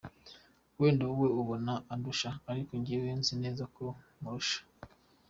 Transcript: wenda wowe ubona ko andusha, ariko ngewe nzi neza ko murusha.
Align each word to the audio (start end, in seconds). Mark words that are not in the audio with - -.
wenda 0.79 1.03
wowe 1.09 1.27
ubona 1.41 1.73
ko 1.77 1.81
andusha, 1.93 2.29
ariko 2.51 2.71
ngewe 2.81 3.09
nzi 3.19 3.33
neza 3.43 3.63
ko 3.75 3.85
murusha. 4.21 4.61